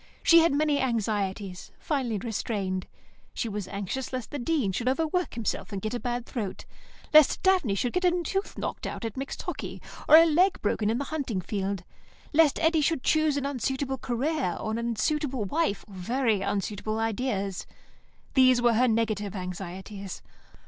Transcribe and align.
She 0.23 0.39
had 0.39 0.51
many 0.51 0.79
anxieties, 0.81 1.71
finely 1.77 2.17
restrained. 2.17 2.87
She 3.35 3.47
was 3.47 3.67
anxious 3.67 4.11
lest 4.11 4.31
the 4.31 4.39
Dean 4.39 4.71
should 4.71 4.89
overwork 4.89 5.35
himself 5.35 5.71
and 5.71 5.79
get 5.79 5.93
a 5.93 5.99
bad 5.99 6.25
throat; 6.25 6.65
lest 7.13 7.43
Daphne 7.43 7.75
should 7.75 7.93
get 7.93 8.03
a 8.05 8.23
tooth 8.23 8.57
knocked 8.57 8.87
out 8.87 9.05
at 9.05 9.15
mixed 9.15 9.43
hockey, 9.43 9.79
or 10.09 10.15
a 10.17 10.25
leg 10.25 10.59
broken 10.63 10.89
in 10.89 10.97
the 10.97 11.03
hunting 11.13 11.39
field; 11.39 11.83
lest 12.33 12.57
Eddy 12.59 12.81
should 12.81 13.03
choose 13.03 13.37
an 13.37 13.45
unsuitable 13.45 13.99
career 13.99 14.57
or 14.59 14.71
an 14.71 14.79
unsuitable 14.79 15.45
wife, 15.45 15.85
or 15.87 15.93
very 15.93 16.41
unsuitable 16.41 16.97
ideas. 16.97 17.67
These 18.33 18.59
were 18.59 18.73
her 18.73 18.87
negative 18.87 19.35
anxieties. 19.35 20.23